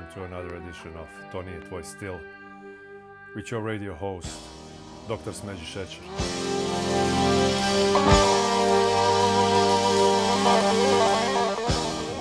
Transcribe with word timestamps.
welcome 0.00 0.14
to 0.14 0.24
another 0.24 0.54
edition 0.56 0.92
of 0.96 1.08
Tony 1.30 1.52
at 1.52 1.64
Voice 1.64 1.88
Still 1.88 2.20
with 3.34 3.50
your 3.50 3.60
radio 3.60 3.94
host, 3.94 4.38
Dr. 5.08 5.30
Smeji 5.30 5.64
Shecher. 5.64 6.00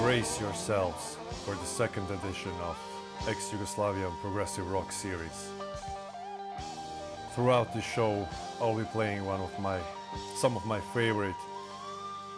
Brace 0.01 0.39
yourselves 0.41 1.17
for 1.45 1.55
the 1.55 1.65
second 1.65 2.09
edition 2.11 2.51
of 2.63 2.77
Ex 3.27 3.49
Yugoslavian 3.49 4.11
Progressive 4.21 4.69
Rock 4.71 4.91
Series. 4.91 5.49
Throughout 7.33 7.73
the 7.73 7.81
show, 7.81 8.27
I'll 8.59 8.77
be 8.77 8.83
playing 8.85 9.25
one 9.25 9.41
of 9.41 9.57
my, 9.59 9.79
some 10.35 10.55
of 10.57 10.65
my 10.65 10.79
favorite 10.93 11.35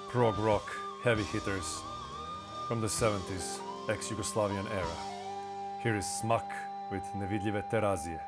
prog 0.10 0.38
rock 0.40 0.70
heavy 1.04 1.24
hitters 1.24 1.80
from 2.68 2.82
the 2.82 2.88
70s 2.88 3.60
ex 3.90 4.10
Yugoslavian 4.10 4.70
era. 4.72 5.11
Here 5.84 5.96
is 5.96 6.06
Smak 6.06 6.46
with 6.92 7.16
Nevidljive 7.16 7.64
Terazije. 7.64 8.20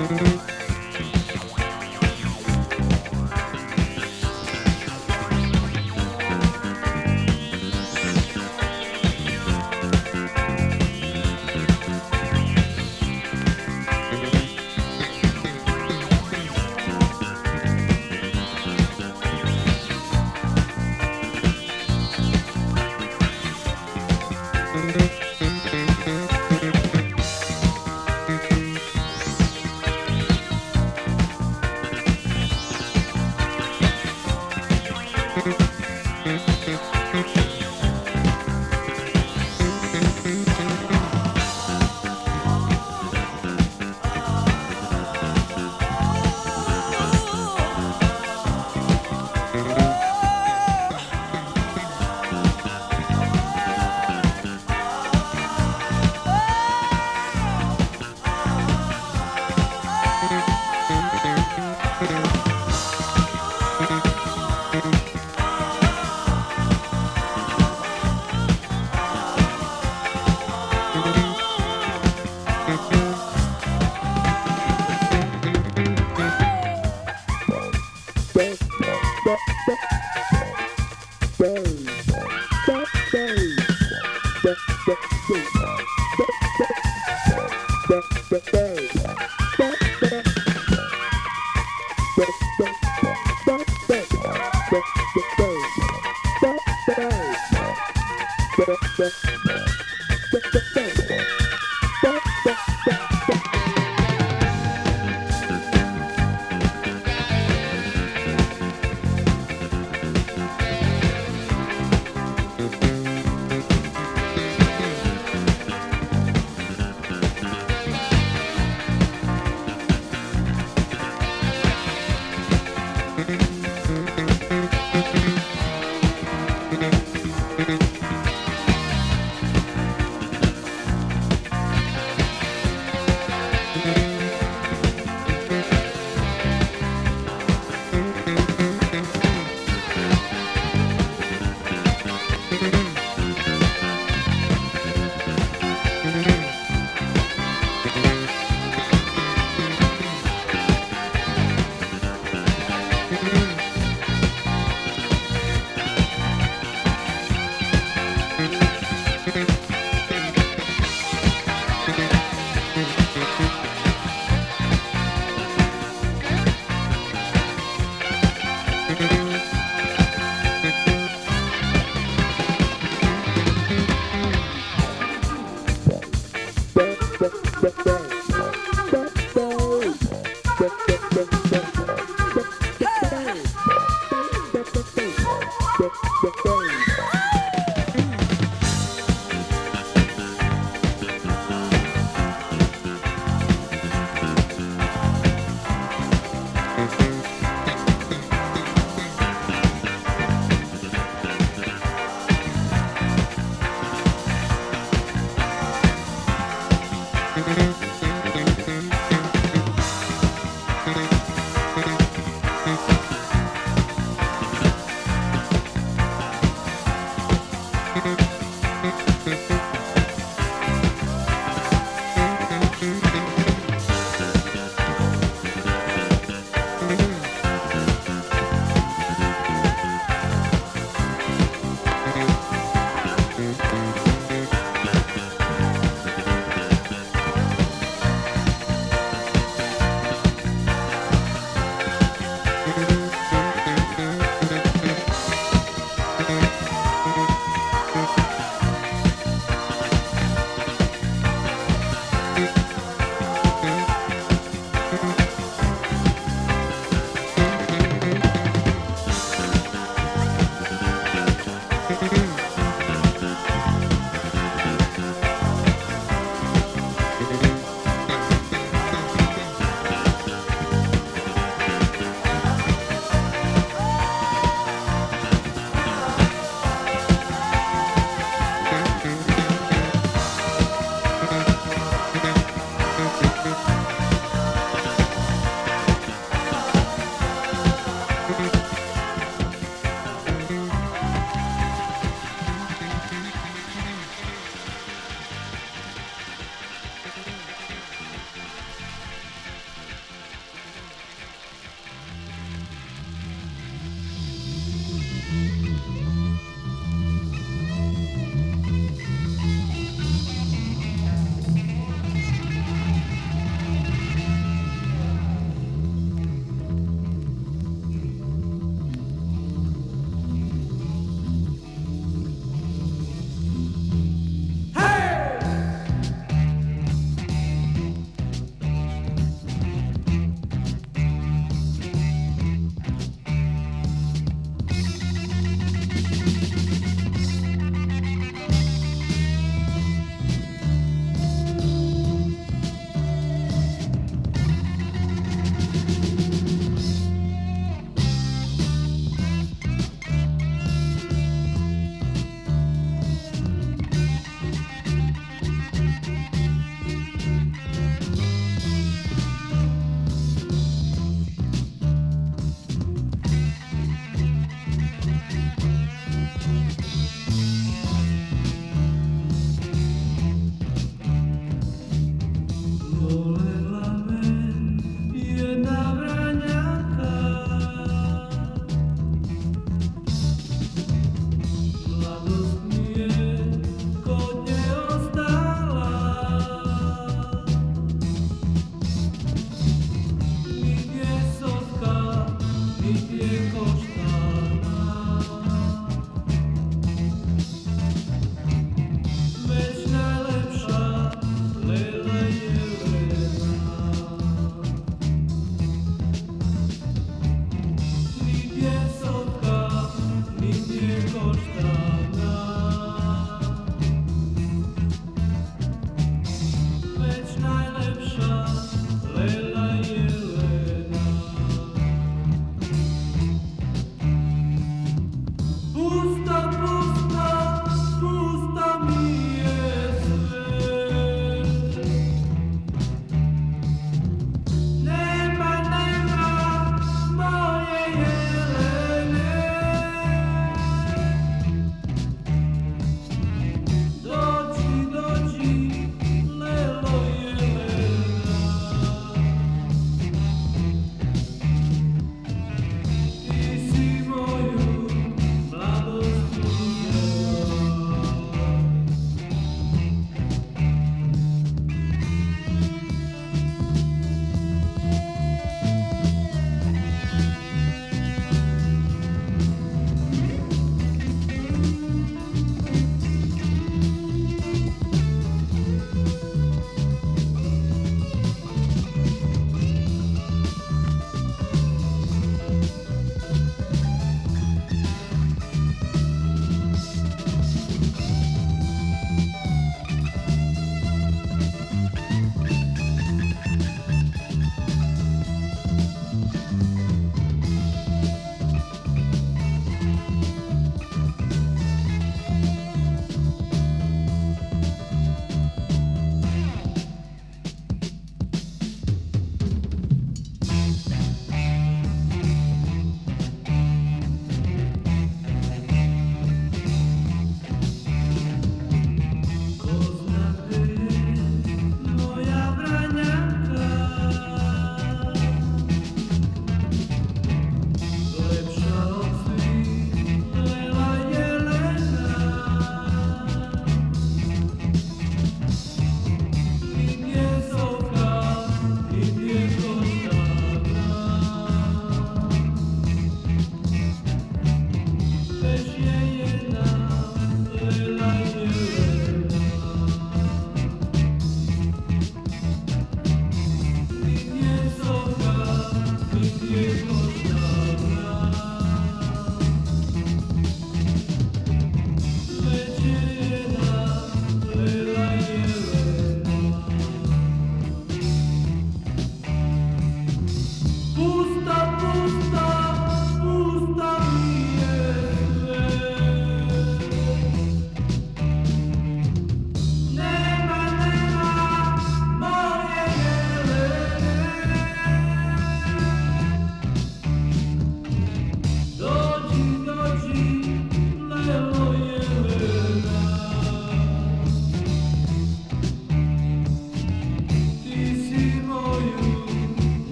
Thank 0.00 0.48
you. 0.48 0.49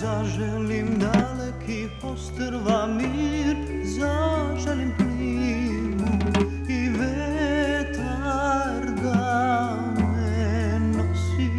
zaželim 0.00 0.98
daleki 1.00 1.88
ostrva 2.02 2.86
mir, 2.86 3.56
zaželim 3.84 4.92
klimu 4.96 6.18
i 6.68 6.88
vetar 6.88 8.82
da 9.02 9.76
me 9.98 10.78
nosi. 10.78 11.50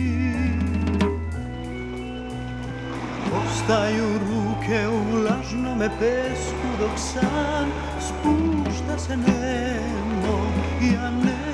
Ostaju 3.45 4.07
ruke 4.19 4.87
u 4.87 5.23
lažnome 5.23 5.89
pesku 5.99 6.67
dok 6.79 6.99
san 6.99 7.67
spušta 7.99 8.97
se 8.97 9.17
nemo, 9.17 10.37
ja 10.93 11.11
ne 11.11 11.46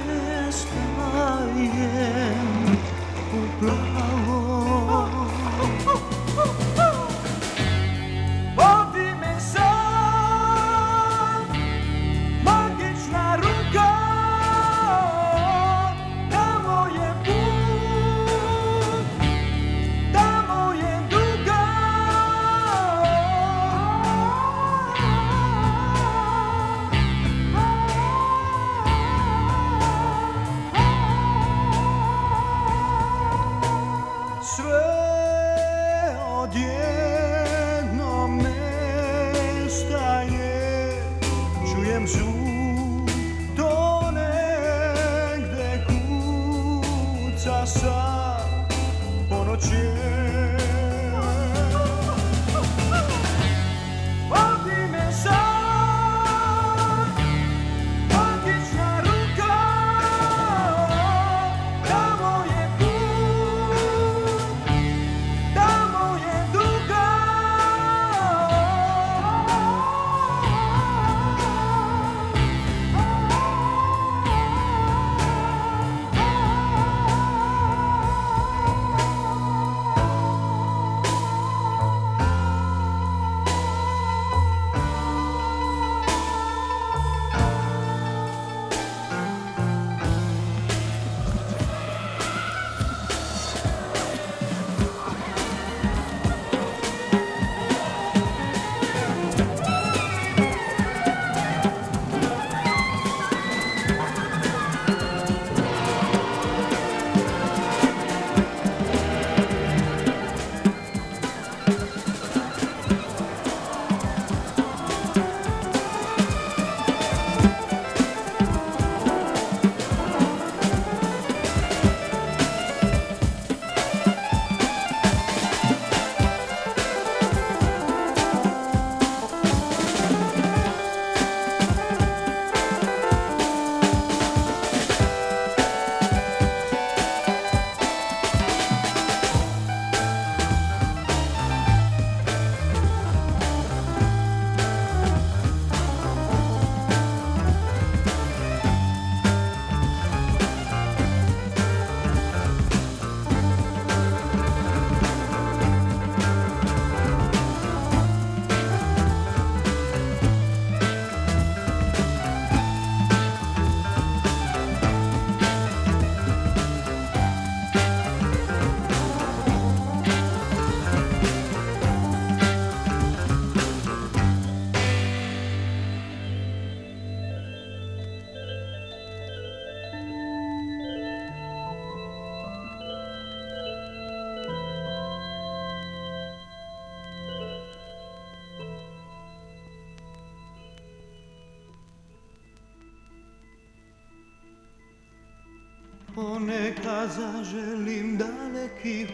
Ponekad 196.24 197.10
zaželim 197.12 198.18
daleki 198.20 199.08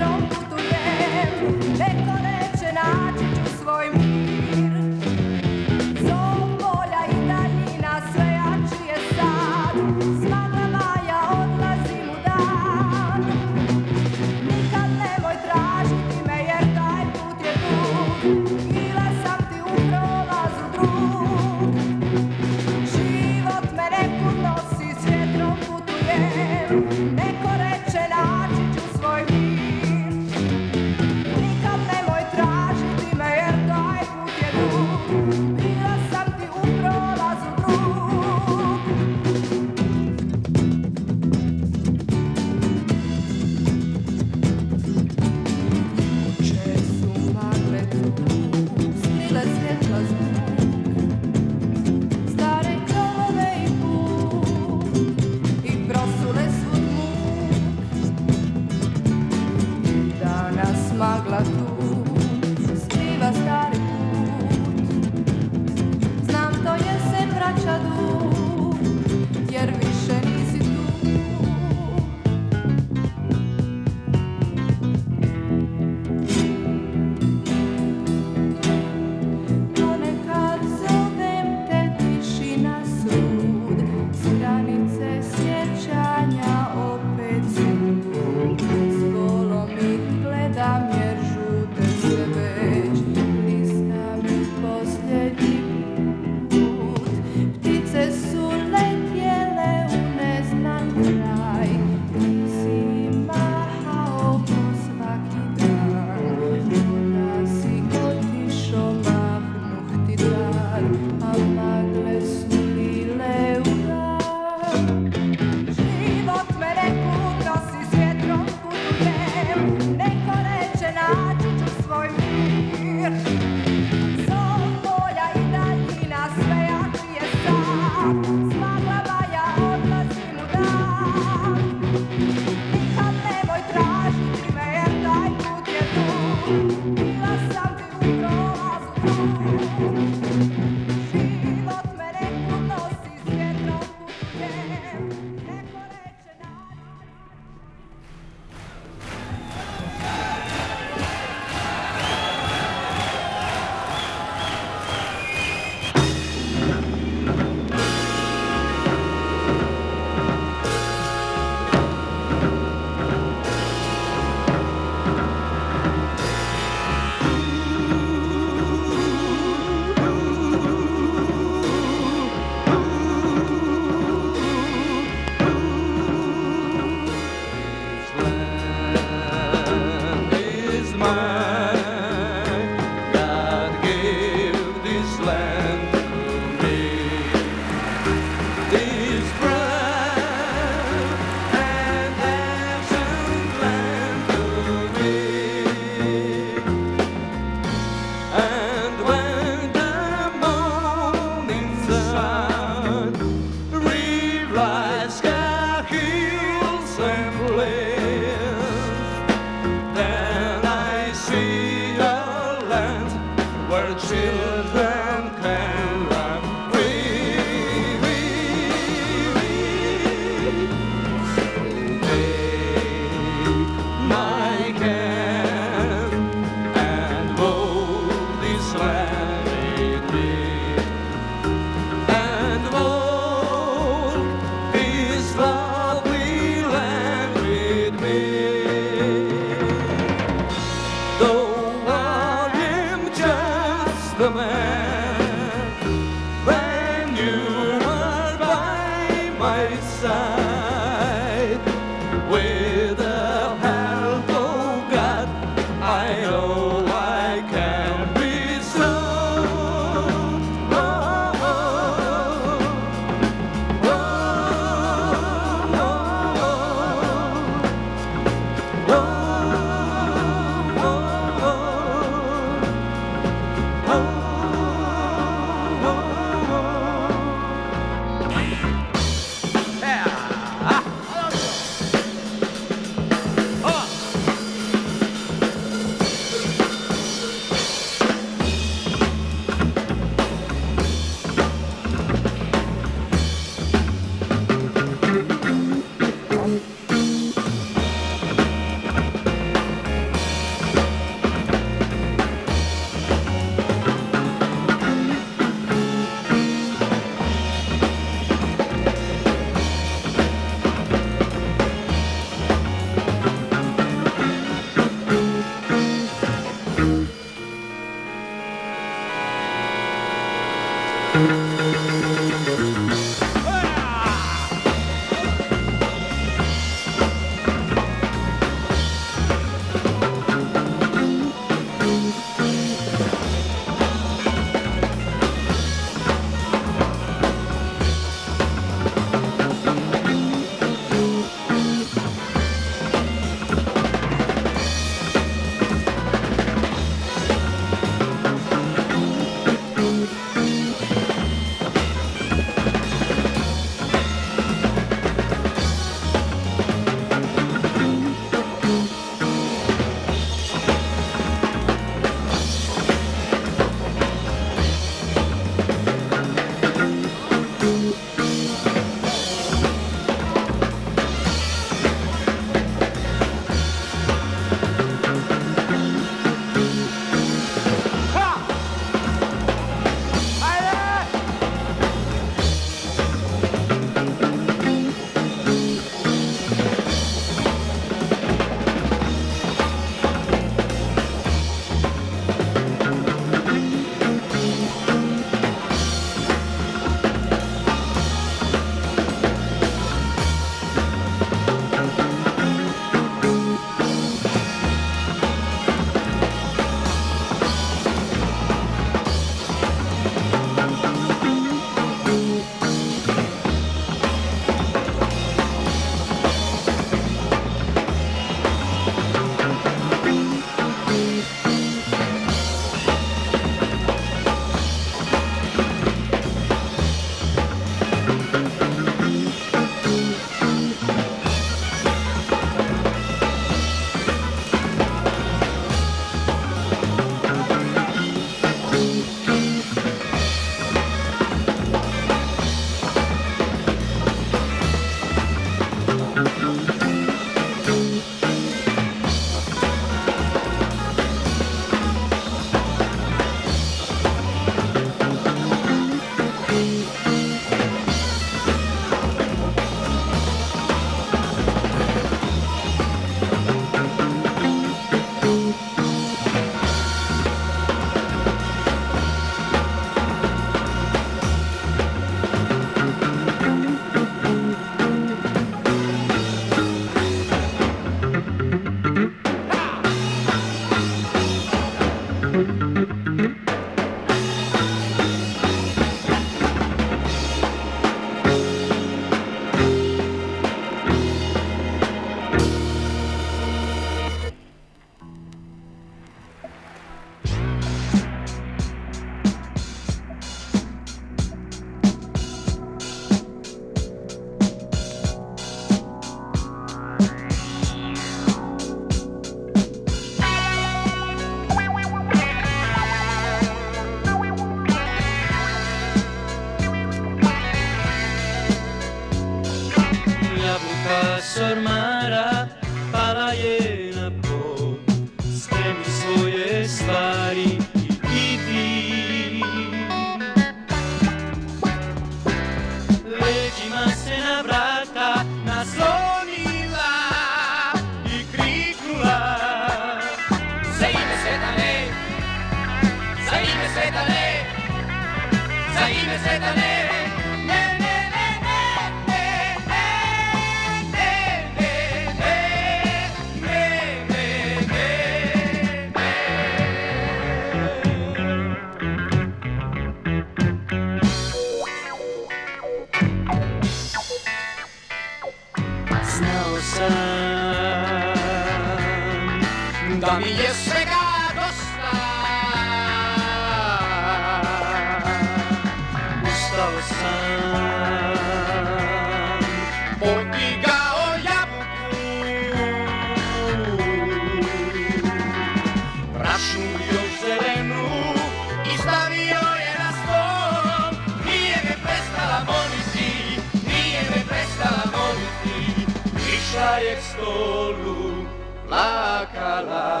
jak 596.78 597.02
stolu 597.02 598.26
plakala. 598.66 600.00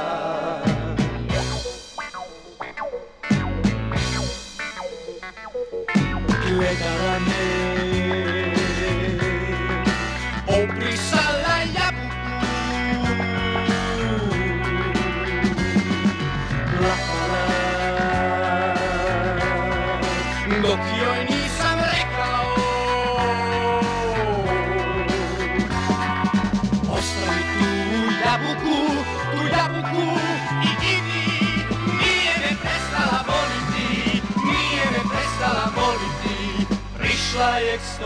Kvetala 6.42 7.33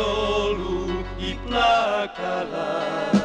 olu 0.01 1.05
i 1.18 1.34
plakala 1.46 3.17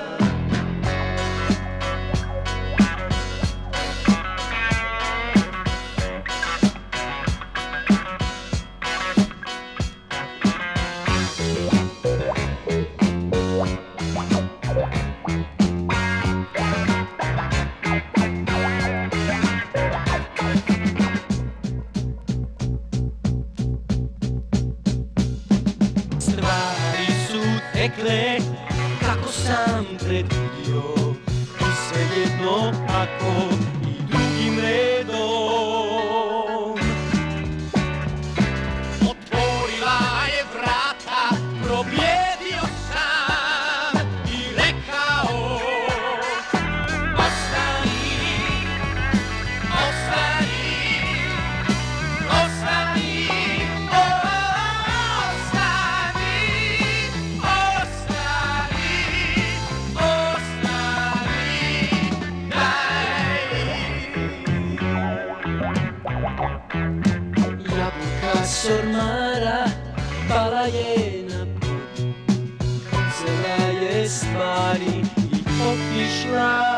šormara 68.63 69.65
Pala 70.29 70.61
je 70.61 71.23
na 71.29 71.45
put 71.59 71.99
je 73.81 74.09
stvari 74.09 75.03
i 75.31 75.39
otišla. 75.71 76.72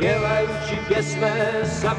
Dělej 0.00 0.46
určitě 0.46 1.02
jsme 1.02 1.32
za 1.62 1.96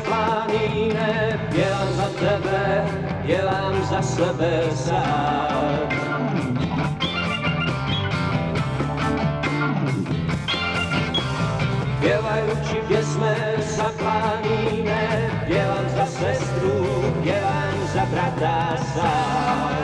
ne, 0.94 1.40
dělám 1.52 1.94
za 1.94 2.10
tebe, 2.20 2.88
dělám 3.26 3.84
za 3.84 4.02
sebe 4.02 4.64
sám. 4.76 5.90
Dělej 12.02 12.44
určitě 12.52 13.04
jsme 13.04 13.36
za 13.60 13.92
ne, 14.86 15.32
dělám 15.48 15.90
za 15.96 16.06
sestru, 16.06 17.14
dělám 17.24 17.88
za 17.94 18.06
brata 18.06 18.78
sám. 18.96 19.79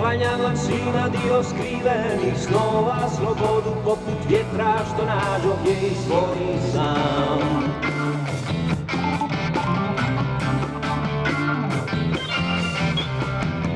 Poklanjam 0.00 0.40
vam 0.40 0.56
svima 0.56 1.08
dio 1.08 1.42
skrivenih 1.42 2.38
snova 2.38 3.08
Slobodu 3.16 3.76
poput 3.84 4.28
vjetra 4.28 4.78
što 4.86 5.04
nađo 5.04 5.56
gdje 5.60 5.72
izvori 5.72 6.72
sam. 6.72 7.38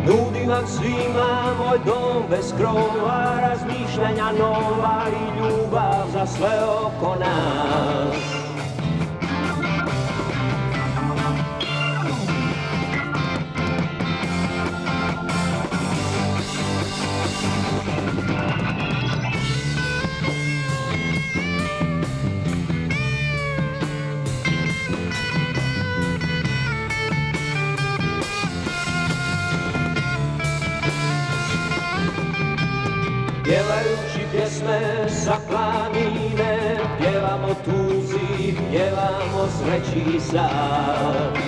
Nudim 0.06 0.48
vam 0.48 0.66
svima 0.66 1.54
moj 1.58 1.78
dom 1.86 2.22
bez 2.30 2.52
krova 2.56 3.40
Razmišljanja 3.40 4.32
nova 4.38 5.02
i 5.08 5.38
ljubav 5.38 6.06
za 6.12 6.26
sve 6.26 6.64
oko 6.84 7.16
nas 7.20 8.43
sa 35.24 35.40
planine 35.48 36.76
Pjevamo 36.98 37.54
tuzi, 37.64 38.54
pjevamo 38.70 39.48
sreći 39.56 40.20
sad 40.20 41.38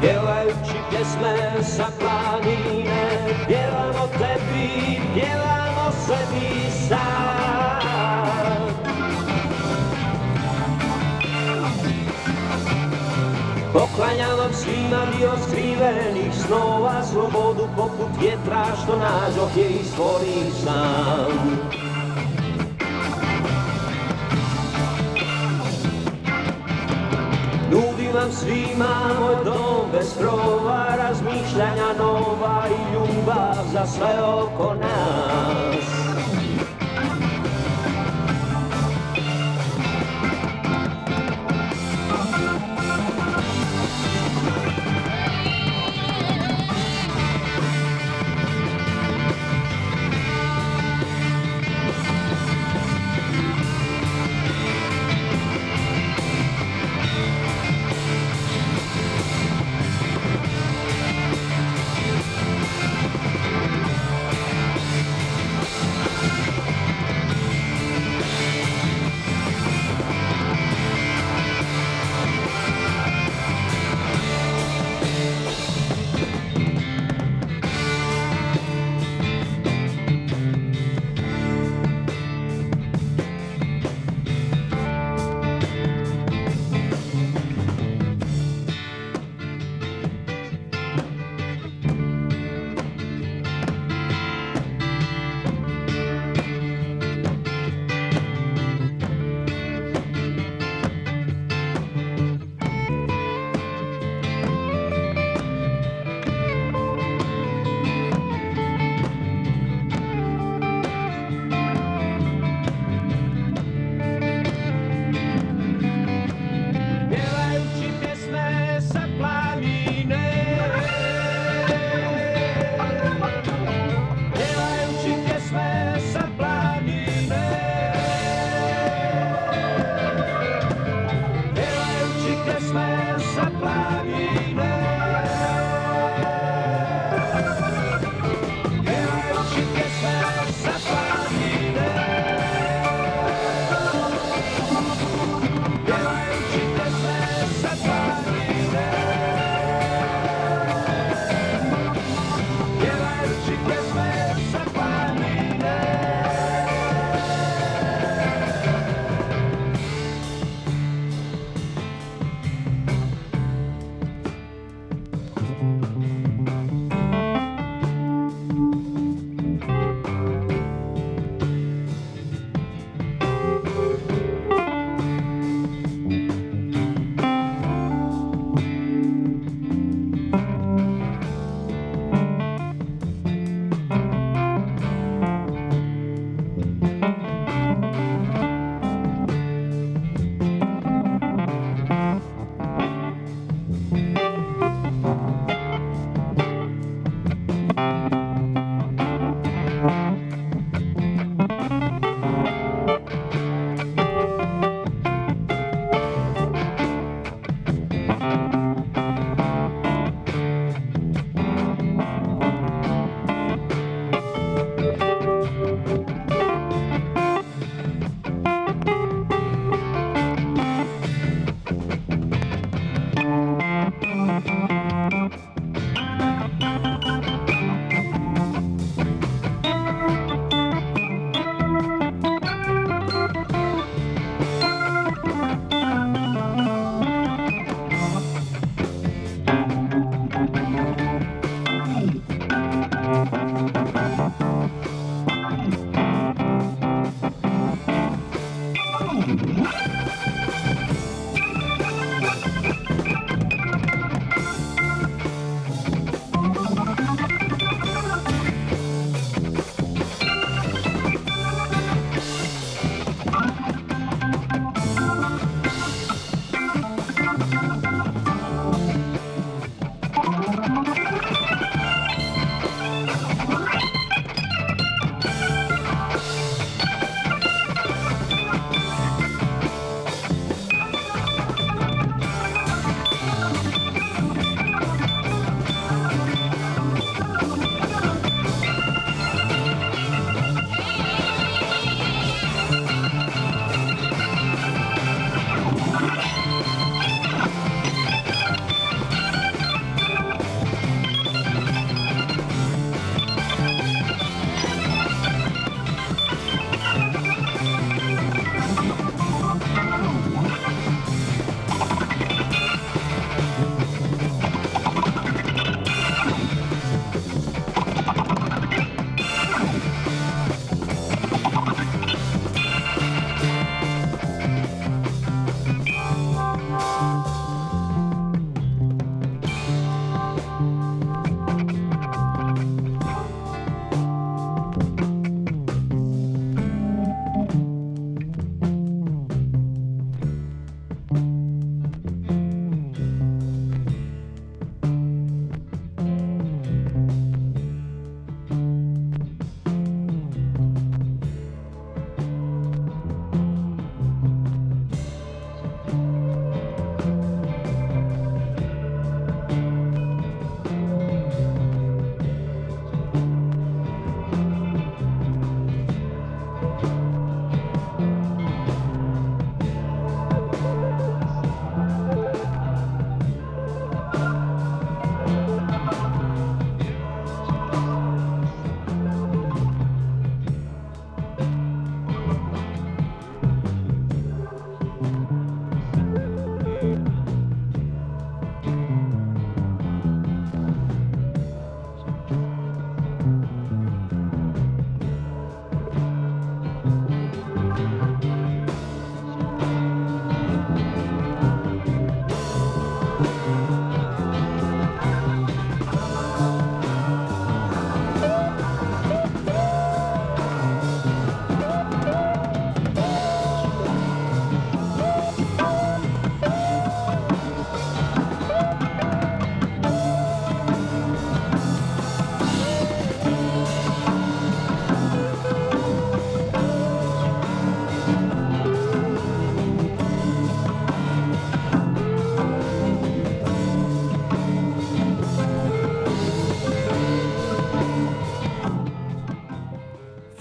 Pjevajući 0.00 0.78
pjesme 0.90 1.62
sa 1.62 1.86
planine 1.98 3.06
Pjevamo 3.46 4.06
tebi, 4.18 5.00
pjevamo 5.14 5.92
sebi 6.06 6.63
Poklanjam 14.04 14.38
vam 14.38 14.52
svima 14.52 15.06
dio 15.18 15.32
skrivenih 15.48 16.34
snova 16.46 17.02
Slobodu 17.12 17.68
poput 17.76 18.08
vjetra 18.20 18.64
što 18.82 18.96
nađoh 18.96 19.56
je 19.56 19.68
izvori 19.68 20.50
sam. 20.64 21.58
Nudim 27.70 28.12
vam 28.14 28.32
svima 28.32 29.14
moj 29.20 29.44
dom 29.44 29.90
bez 29.92 30.18
krova 30.18 30.86
Razmišljanja 30.96 31.92
nova 31.98 32.64
i 32.68 32.94
ljubav 32.94 33.64
za 33.72 33.86
sve 33.86 34.22
oko 34.22 34.74
nas 34.74 35.53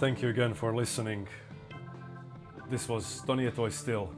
thank 0.04 0.22
you 0.22 0.28
again 0.28 0.54
for 0.54 0.76
listening. 0.76 1.26
This 2.70 2.90
was 2.90 3.24
Tony 3.26 3.50
Toy 3.52 3.70
Still 3.70 4.10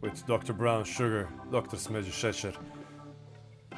with 0.00 0.26
Dr. 0.26 0.54
Brown 0.54 0.82
Sugar, 0.82 1.28
Dr. 1.52 1.76
Smeđi. 1.76 2.56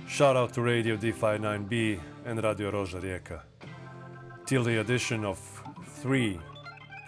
Shout 0.06 0.36
out 0.36 0.52
to 0.54 0.62
Radio 0.62 0.96
D59B 0.96 1.98
and 2.26 2.44
Radio 2.44 2.70
Roža 2.70 3.00
Rijeka. 3.00 3.40
Till 4.46 4.62
the 4.62 4.78
edition 4.78 5.24
of 5.24 5.38
three 6.00 6.38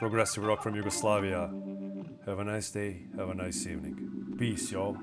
progressive 0.00 0.42
rock 0.42 0.64
from 0.64 0.74
Yugoslavia. 0.74 1.48
Have 2.26 2.40
a 2.40 2.44
nice 2.44 2.72
day, 2.72 3.06
have 3.16 3.30
a 3.30 3.34
nice 3.34 3.68
evening. 3.68 4.34
Peace, 4.36 4.72
y'all. 4.72 4.96